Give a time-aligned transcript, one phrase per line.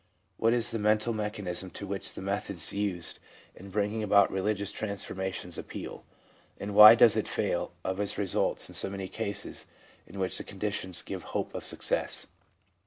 [0.37, 3.19] What is the mental mechanism to which the methods used
[3.55, 6.05] in bringing about religious transformations appeal,
[6.59, 9.67] and why does it fail of its results in many cases
[10.07, 12.25] in which the conditions give hope of success